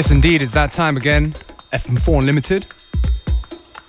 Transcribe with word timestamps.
Yes, 0.00 0.12
indeed, 0.12 0.40
it's 0.40 0.52
that 0.52 0.72
time 0.72 0.96
again. 0.96 1.34
FM4 1.74 2.20
Unlimited. 2.20 2.64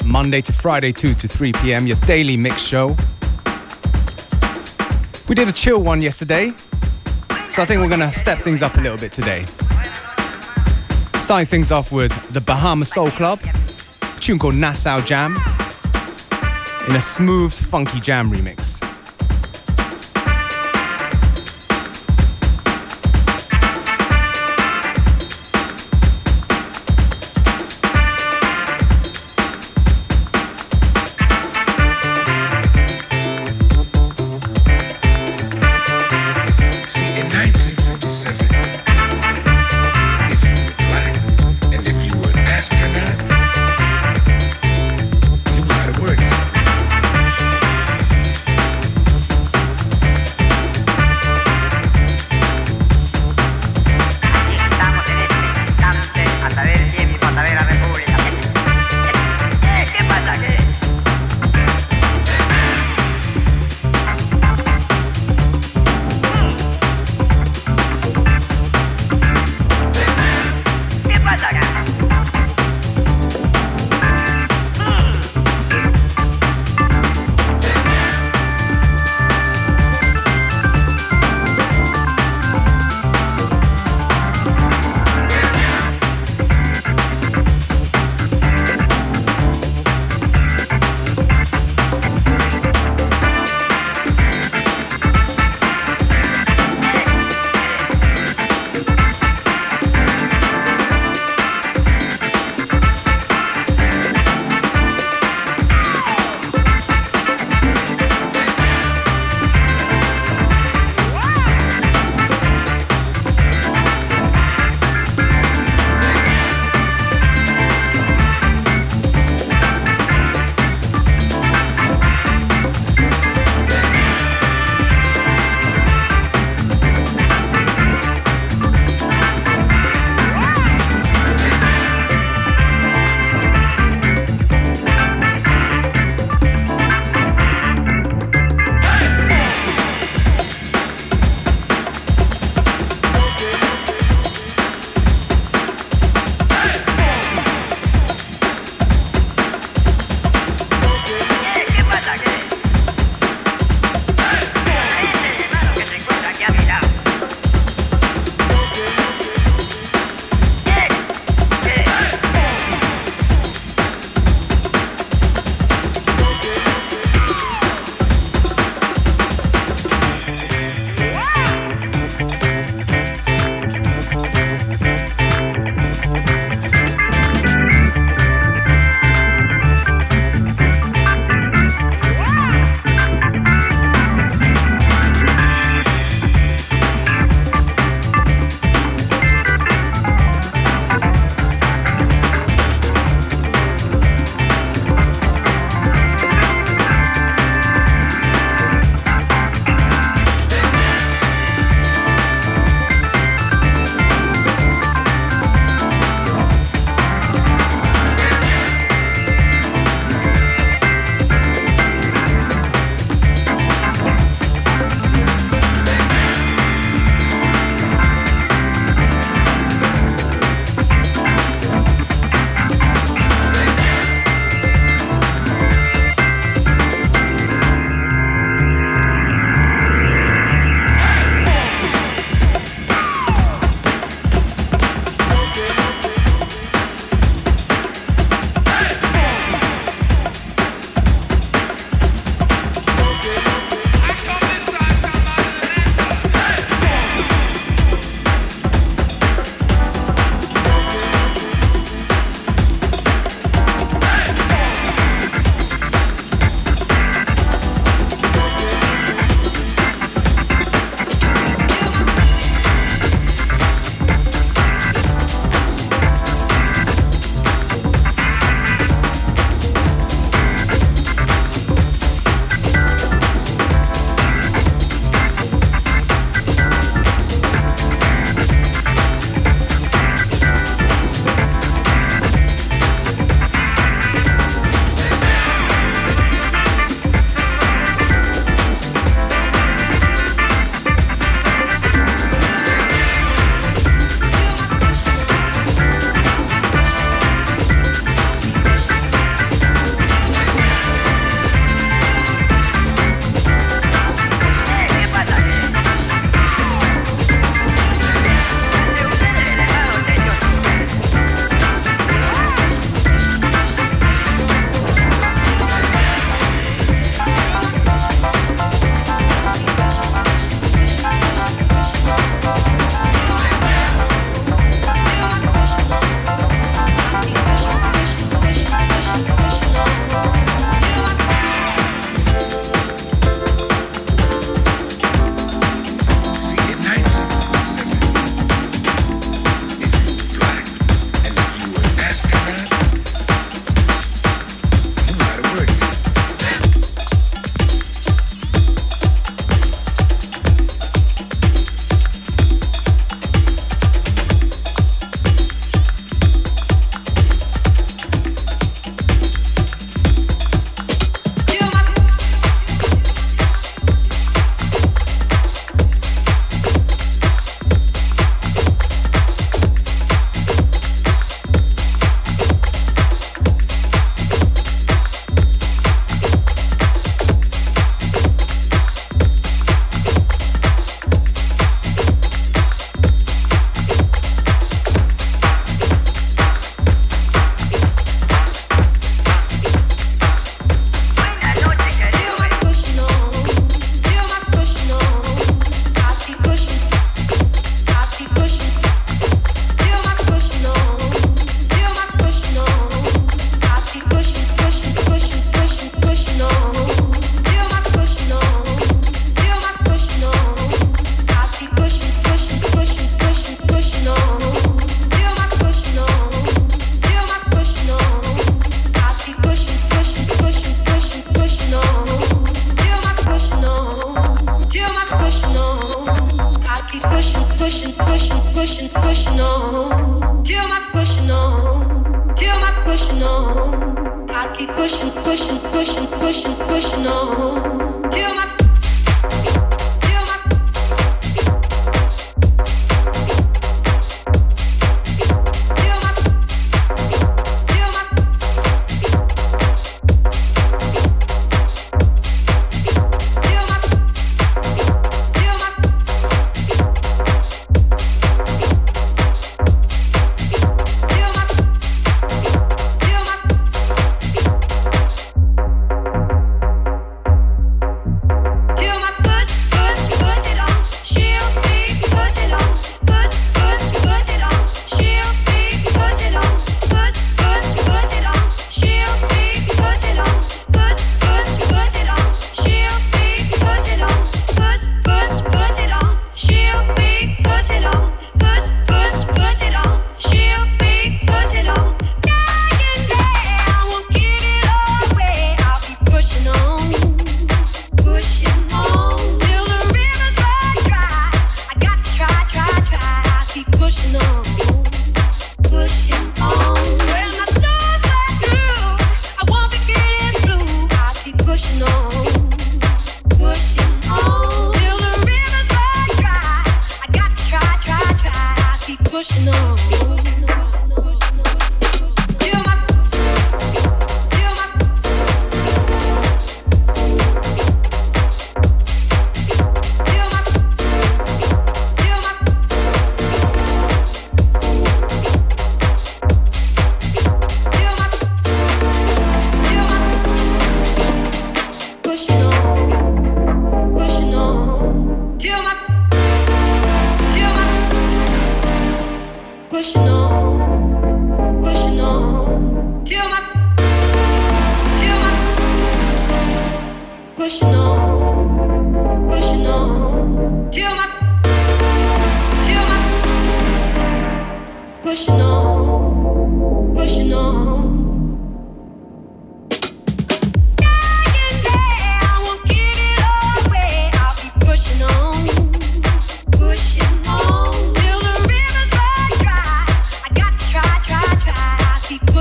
Monday 0.03 0.41
to 0.41 0.51
Friday, 0.51 0.91
2 0.91 1.13
to 1.13 1.25
3 1.25 1.53
p.m., 1.53 1.87
your 1.87 1.95
daily 2.05 2.35
mix 2.35 2.61
show. 2.61 2.97
We 5.29 5.35
did 5.35 5.47
a 5.47 5.53
chill 5.53 5.81
one 5.81 6.01
yesterday, 6.01 6.51
so 7.49 7.61
I 7.61 7.65
think 7.65 7.81
we're 7.81 7.87
gonna 7.87 8.11
step 8.11 8.39
things 8.39 8.61
up 8.61 8.75
a 8.75 8.81
little 8.81 8.97
bit 8.97 9.13
today. 9.13 9.45
Starting 11.13 11.45
things 11.45 11.71
off 11.71 11.93
with 11.93 12.11
the 12.33 12.41
Bahama 12.41 12.83
Soul 12.83 13.07
Club, 13.11 13.39
tune 14.19 14.37
called 14.37 14.55
Nassau 14.55 14.99
Jam, 14.99 15.37
in 16.89 16.95
a 16.97 16.99
smooth, 16.99 17.53
funky 17.53 18.01
jam 18.01 18.29
remix. 18.29 18.80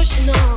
Unlimited, 0.01 0.50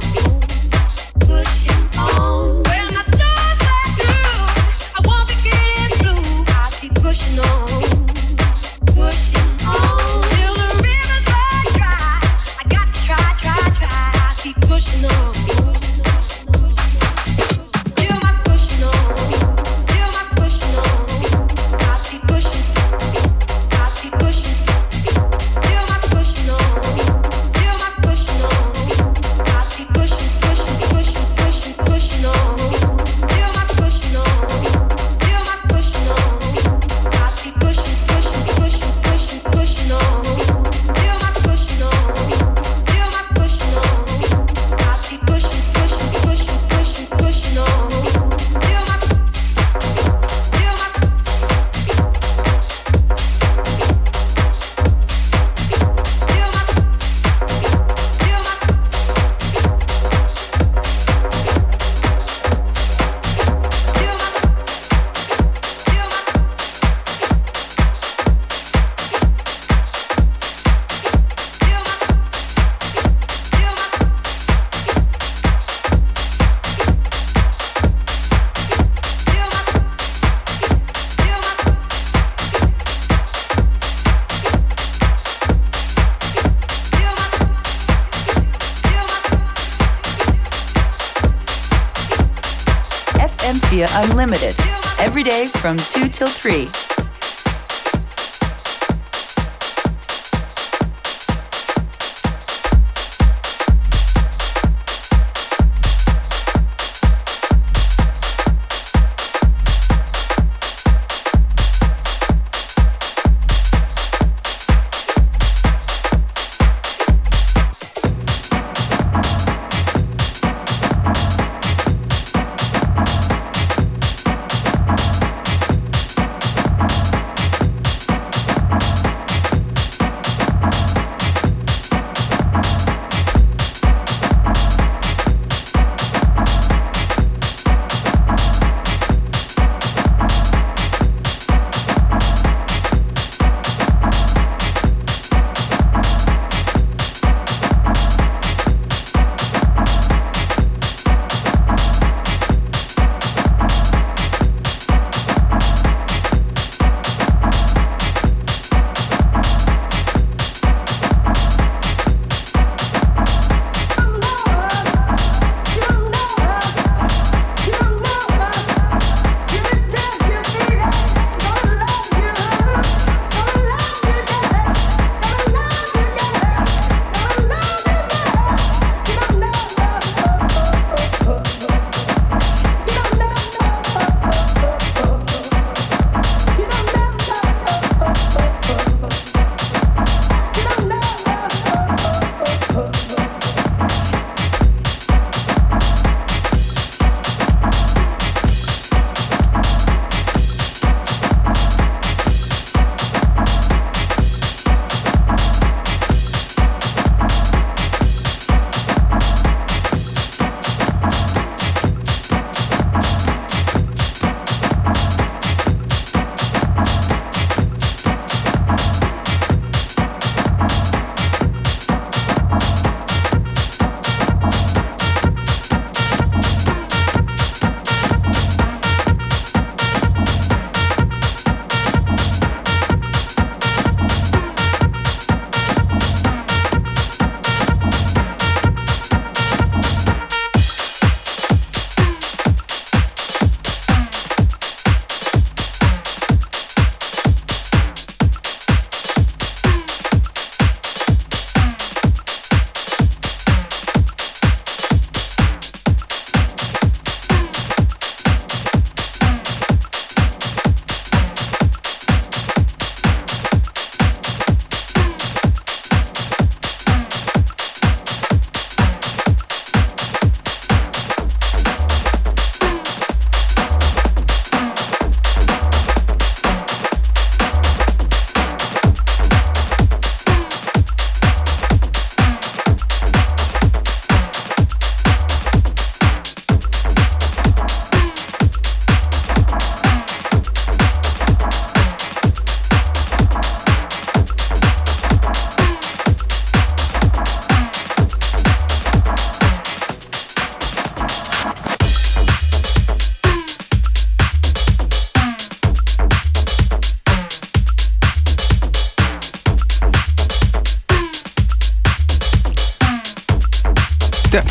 from 95.64 95.78
2 95.78 96.10
till 96.10 96.28
3. 96.28 96.83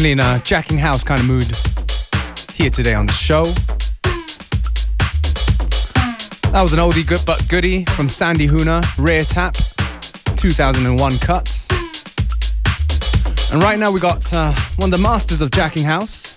Definitely 0.03 0.25
in 0.25 0.35
a 0.35 0.43
jacking 0.43 0.79
house 0.79 1.05
kind 1.05 1.21
of 1.21 1.27
mood 1.29 1.47
here 2.55 2.71
today 2.71 2.95
on 2.95 3.07
the 3.07 3.13
show. 3.13 3.45
That 6.51 6.61
was 6.61 6.73
an 6.73 6.81
oldie 6.81 7.07
good 7.07 7.21
but 7.25 7.47
goodie 7.49 7.85
from 7.85 8.09
Sandy 8.09 8.49
Huna, 8.49 8.83
Rare 8.99 9.23
Tap, 9.23 9.55
2001 10.37 11.19
cut. 11.19 11.67
And 13.53 13.63
right 13.63 13.79
now 13.79 13.93
we 13.93 14.01
got 14.01 14.33
uh, 14.33 14.53
one 14.75 14.89
of 14.89 14.91
the 14.91 14.99
masters 14.99 15.41
of 15.41 15.53
jacking 15.53 15.85
house, 15.85 16.37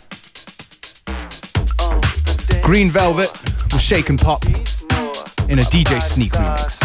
Green 2.62 2.92
Velvet 2.92 3.32
with 3.74 3.82
Shake 3.82 4.10
and 4.10 4.22
Pop 4.22 4.46
in 4.46 5.58
a 5.58 5.64
DJ 5.64 6.04
Sneak 6.04 6.34
remix. 6.34 6.85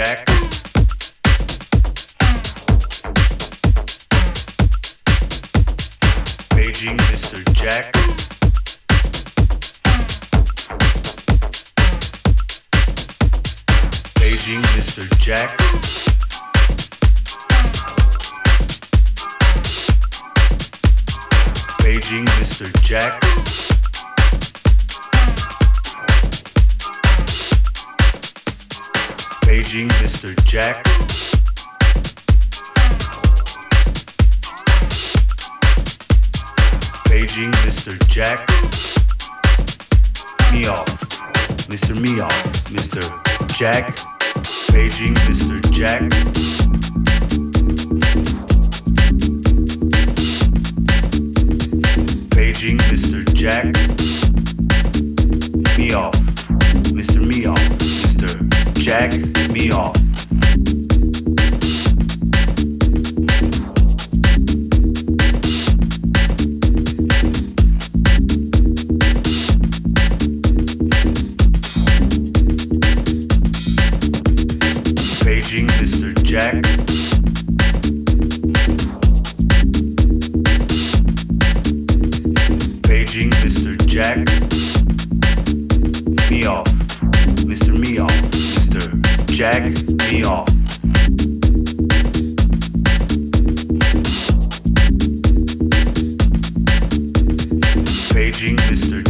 Jack. 0.00 0.24
Beijing, 6.56 6.96
Mr. 7.10 7.44
Jack. 7.52 7.92
Beijing, 14.16 14.62
Mr. 14.72 15.04
Jack. 15.18 15.50
Beijing, 21.82 22.24
Mr. 22.38 22.72
Jack. 22.82 23.69
Raging 29.60 29.88
Mr. 30.00 30.44
Jack. 30.46 30.86
Raging 37.10 37.52
Mr. 37.60 38.08
Jack. 38.08 38.48
Me 40.50 40.66
off. 40.66 40.86
Mr. 41.68 41.94
Me 42.00 42.20
off. 42.20 42.32
Mr. 42.70 43.02
Jack. 43.54 43.92
Raging 44.72 45.14
Mr. 45.28 45.60
Jack. 45.70 46.00
Raging 52.34 52.78
Mr. 52.88 53.34
Jack. 53.34 53.66
Me 55.76 55.92
off. 55.92 56.14
Mr. 56.94 57.20
Me 57.20 57.44
off 57.44 57.99
jack 58.80 59.12
me 59.50 59.70
off. 59.70 60.09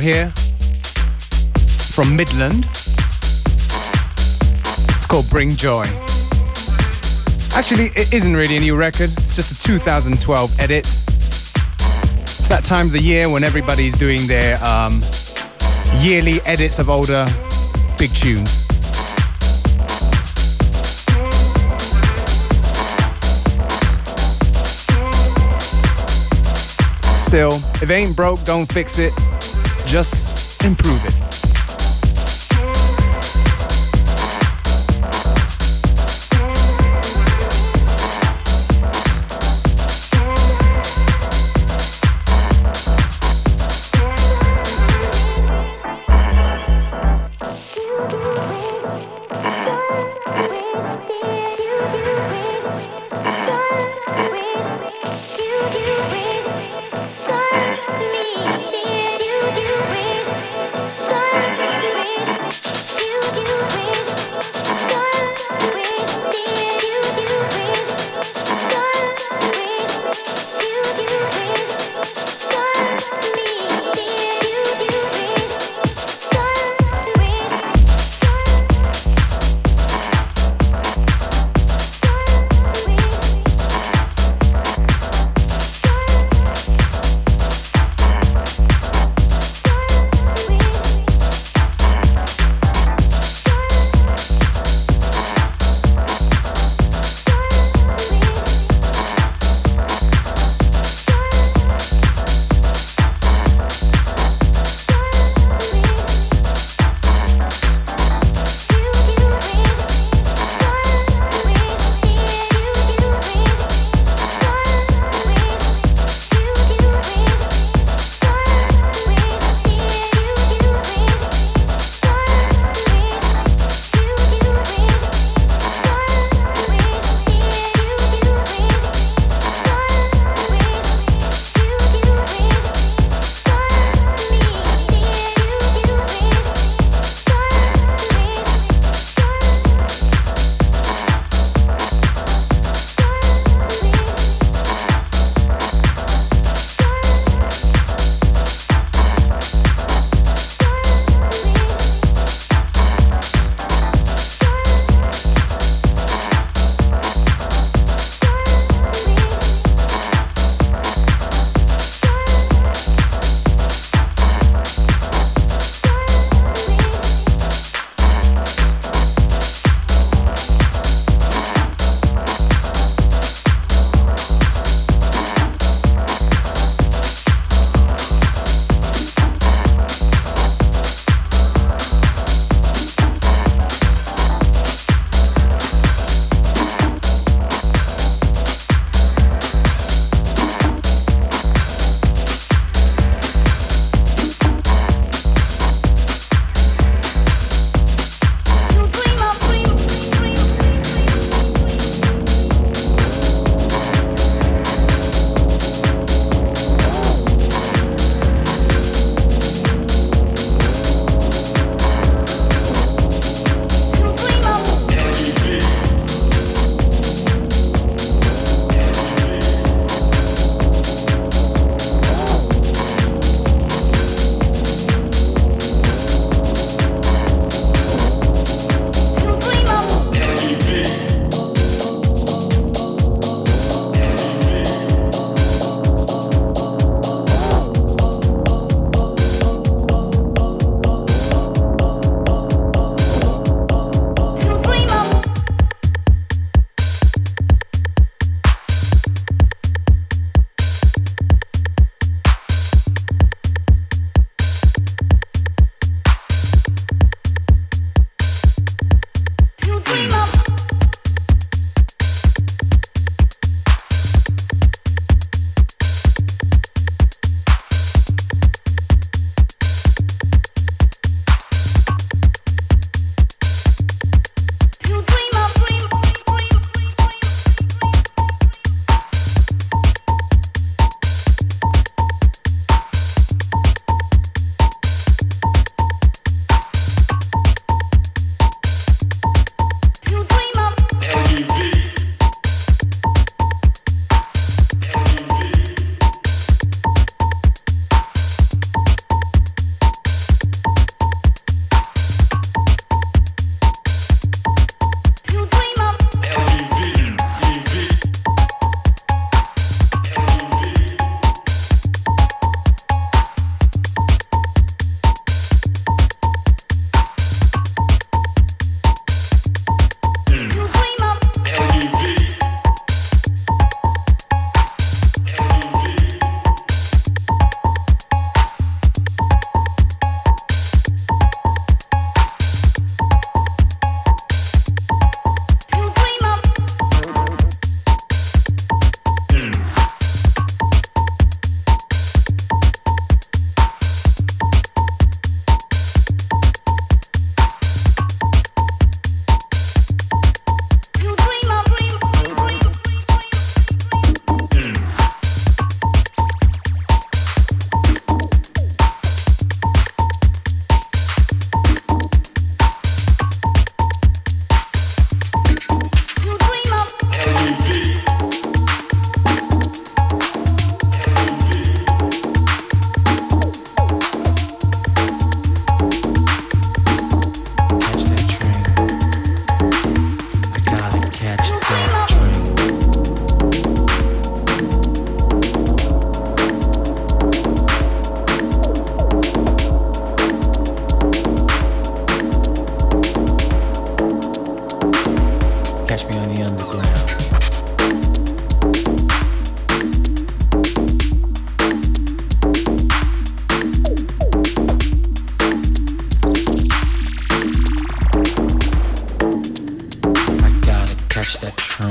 Here 0.00 0.30
from 1.92 2.16
Midland. 2.16 2.64
It's 4.88 5.04
called 5.04 5.28
Bring 5.28 5.54
Joy. 5.54 5.84
Actually, 7.54 7.90
it 7.94 8.10
isn't 8.10 8.34
really 8.34 8.56
a 8.56 8.60
new 8.60 8.76
record, 8.76 9.10
it's 9.18 9.36
just 9.36 9.52
a 9.52 9.62
2012 9.62 10.58
edit. 10.58 10.86
It's 10.86 12.48
that 12.48 12.64
time 12.64 12.86
of 12.86 12.92
the 12.92 13.02
year 13.02 13.28
when 13.28 13.44
everybody's 13.44 13.94
doing 13.94 14.26
their 14.26 14.58
um, 14.64 15.04
yearly 15.98 16.40
edits 16.46 16.78
of 16.78 16.88
older 16.88 17.26
big 17.98 18.10
tunes. 18.14 18.50
Still, 27.22 27.52
if 27.82 27.82
it 27.82 27.90
ain't 27.90 28.16
broke, 28.16 28.42
don't 28.44 28.66
fix 28.72 28.98
it. 28.98 29.12
Just 29.90 30.62
improve 30.64 31.04
it. 31.04 31.29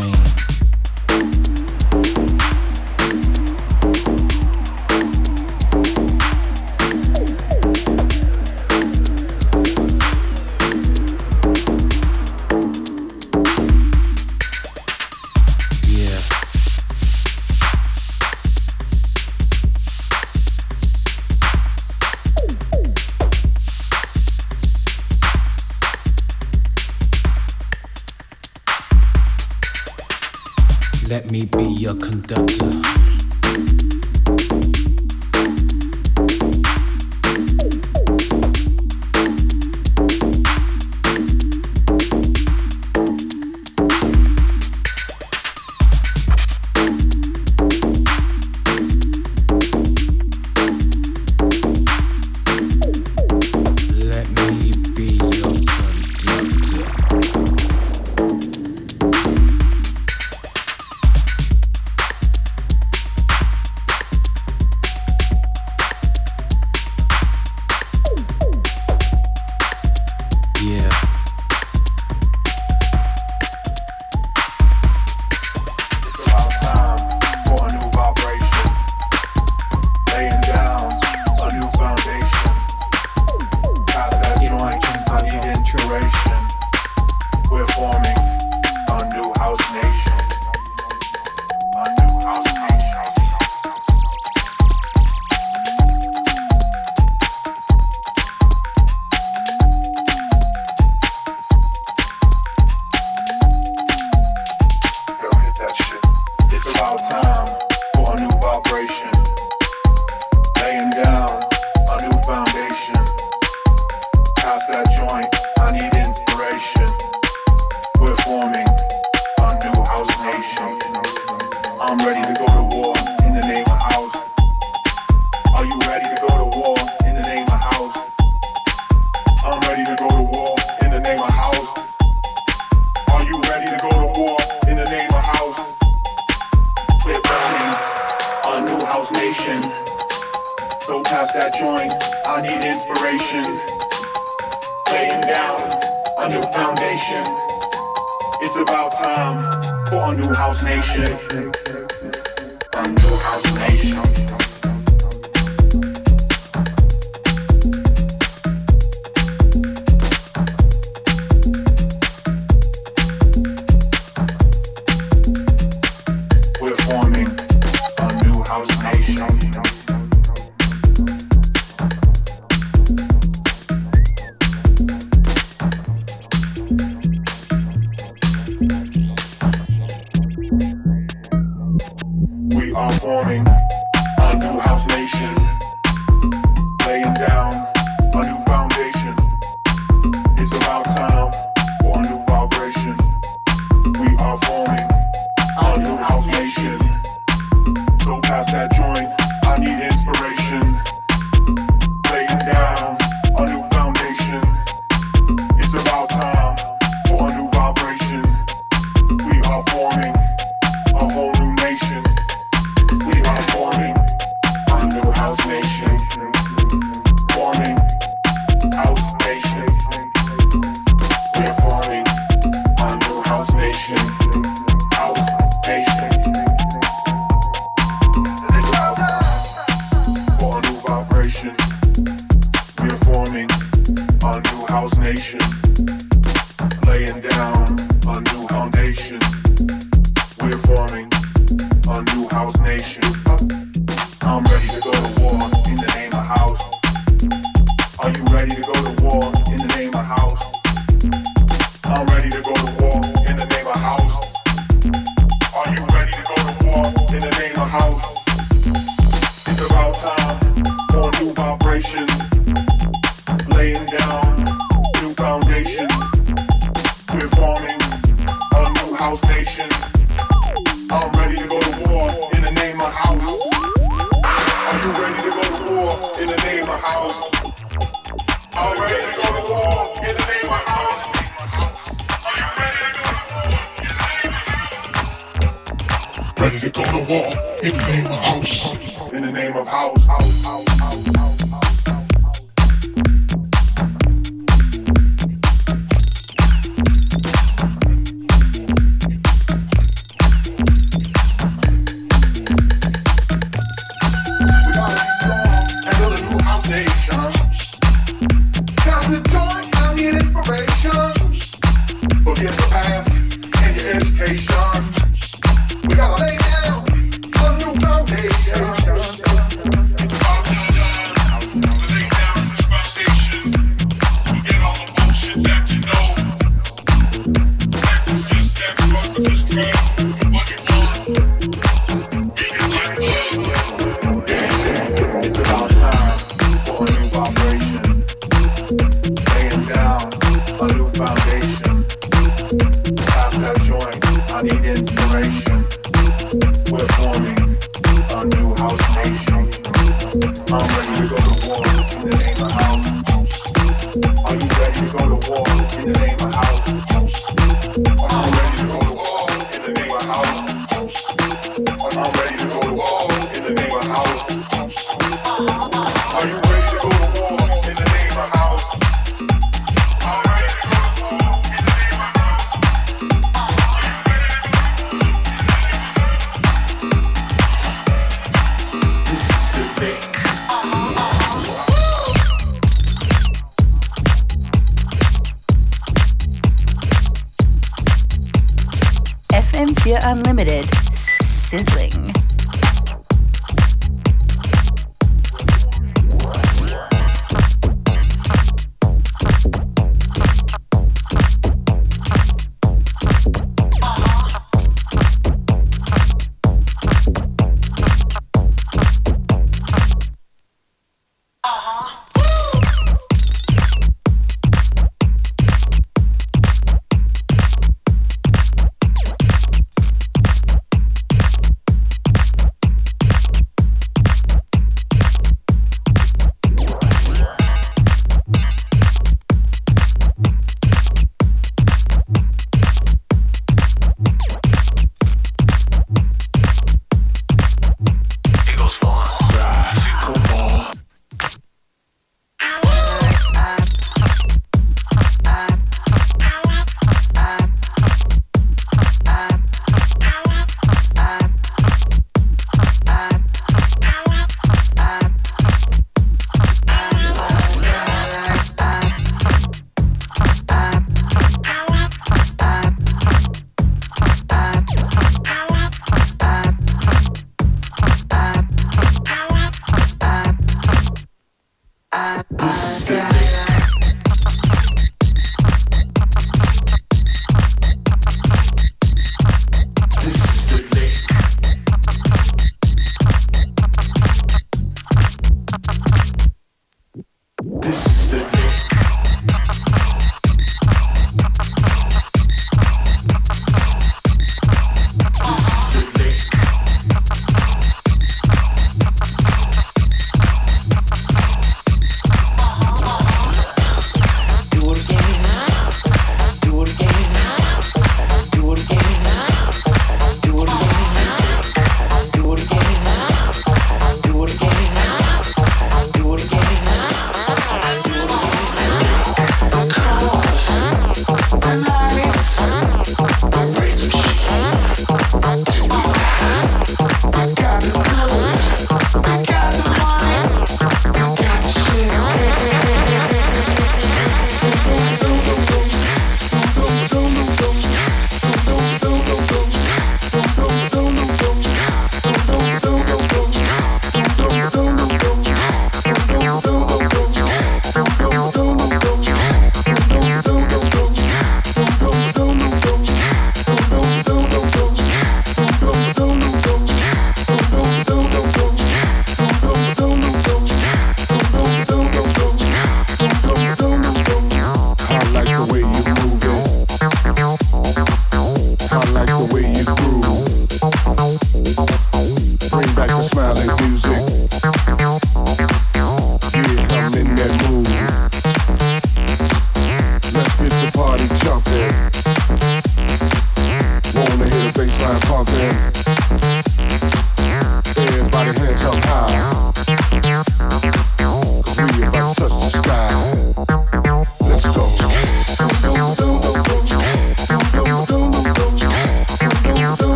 brain. 0.00 1.47
Your 31.88 31.96
conductor. 31.96 32.47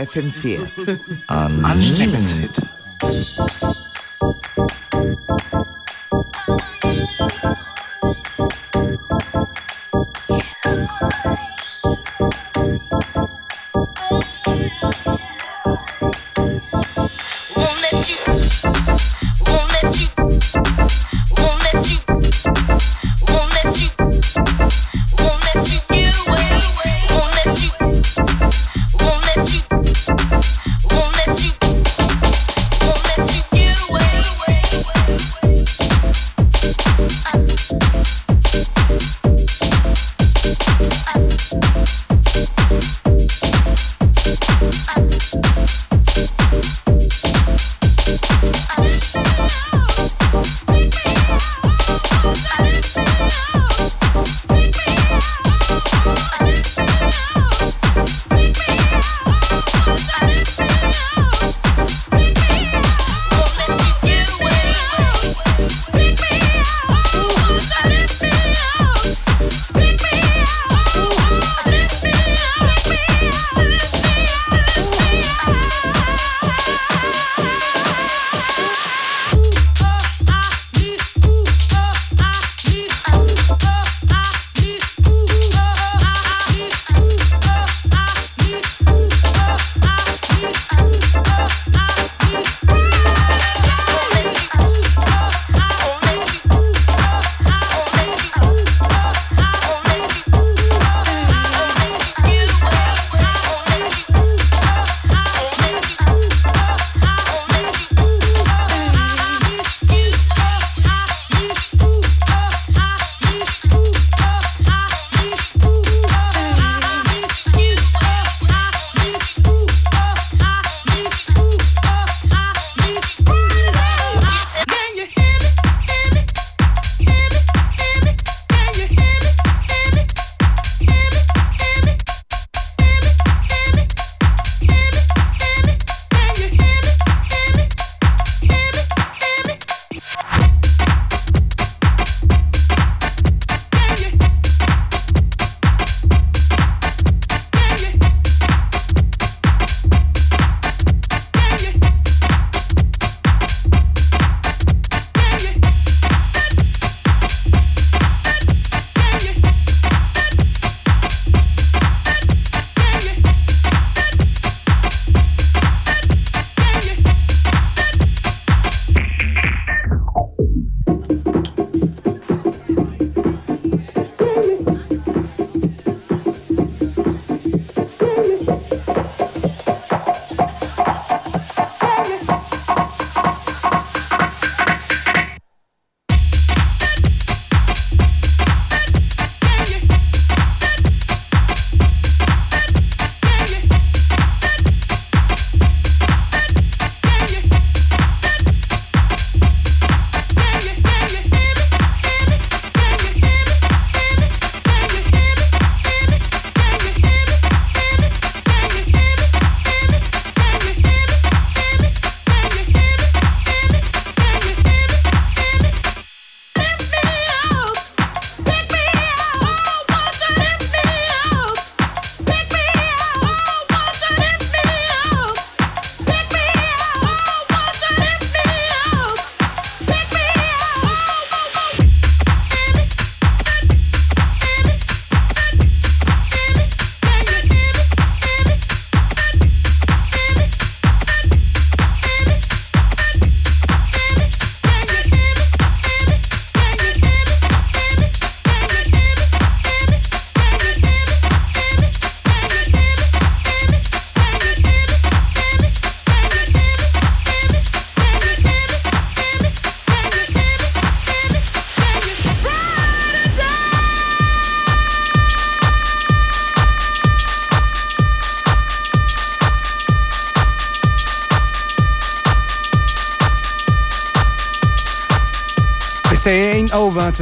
FM4 0.00 0.60
Unlimited. 1.28 2.54
say 3.04 3.89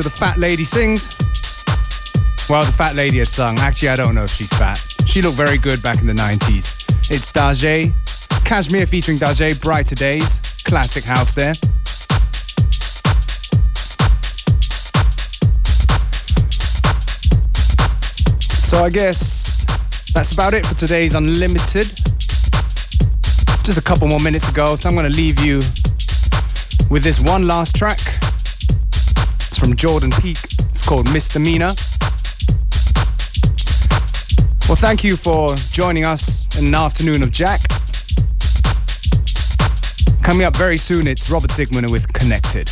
the 0.02 0.10
fat 0.10 0.38
lady 0.38 0.64
sings. 0.64 1.08
Well, 2.48 2.64
the 2.64 2.72
fat 2.72 2.94
lady 2.94 3.18
has 3.18 3.30
sung. 3.30 3.58
Actually, 3.58 3.88
I 3.88 3.96
don't 3.96 4.14
know 4.14 4.24
if 4.24 4.30
she's 4.30 4.52
fat. 4.52 4.78
She 5.06 5.20
looked 5.22 5.36
very 5.36 5.58
good 5.58 5.82
back 5.82 6.00
in 6.00 6.06
the 6.06 6.12
90s. 6.12 7.10
It's 7.10 7.32
Dajae, 7.32 7.92
Cajmere 8.44 8.86
featuring 8.86 9.18
Dajae, 9.18 9.60
Brighter 9.60 9.94
Days, 9.94 10.40
classic 10.64 11.04
house 11.04 11.34
there. 11.34 11.54
So 18.68 18.84
I 18.84 18.90
guess 18.90 19.64
that's 20.12 20.32
about 20.32 20.54
it 20.54 20.66
for 20.66 20.74
today's 20.74 21.14
Unlimited. 21.14 21.86
just 23.64 23.78
a 23.78 23.82
couple 23.82 24.06
more 24.06 24.20
minutes 24.20 24.48
ago, 24.48 24.76
so 24.76 24.88
I'm 24.88 24.94
going 24.94 25.10
to 25.10 25.16
leave 25.16 25.40
you 25.40 25.56
with 26.90 27.02
this 27.02 27.22
one 27.22 27.46
last 27.46 27.74
track. 27.74 28.17
From 29.58 29.74
Jordan 29.74 30.10
Peak. 30.12 30.38
It's 30.70 30.86
called 30.86 31.12
Misdemeanor. 31.12 31.74
Well, 34.68 34.76
thank 34.76 35.02
you 35.02 35.16
for 35.16 35.56
joining 35.56 36.04
us 36.04 36.46
in 36.58 36.68
an 36.68 36.74
afternoon 36.74 37.22
of 37.22 37.32
Jack. 37.32 37.60
Coming 40.22 40.46
up 40.46 40.54
very 40.56 40.76
soon, 40.76 41.06
it's 41.06 41.30
Robert 41.30 41.50
Zikmund 41.50 41.90
with 41.90 42.12
Connected. 42.12 42.70